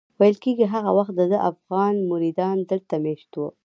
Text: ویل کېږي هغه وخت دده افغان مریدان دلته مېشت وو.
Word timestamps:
ویل 0.19 0.35
کېږي 0.43 0.65
هغه 0.73 0.91
وخت 0.97 1.13
دده 1.21 1.37
افغان 1.51 1.95
مریدان 2.11 2.57
دلته 2.71 2.93
مېشت 3.03 3.31
وو. 3.37 3.47